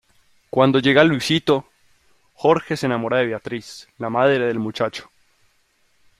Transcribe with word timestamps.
Cuando 0.49 0.79
llega 0.79 1.03
Luisito, 1.03 1.69
Jorge 2.33 2.75
se 2.75 2.87
enamora 2.87 3.17
de 3.17 3.27
Beatriz, 3.27 3.87
la 3.99 4.09
madre 4.09 4.39
del 4.47 4.57
muchacho. 4.57 5.11